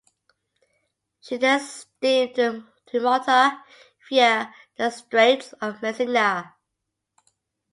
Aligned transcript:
She 1.19 1.37
then 1.37 1.59
steamed 1.59 2.33
to 2.33 2.99
Malta 2.99 3.61
via 4.09 4.51
the 4.75 4.89
Straits 4.89 5.53
of 5.61 5.79
Messina. 5.83 6.55